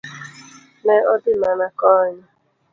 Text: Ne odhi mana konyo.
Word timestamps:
Ne 0.85 0.95
odhi 1.11 1.33
mana 1.41 1.67
konyo. 1.79 2.23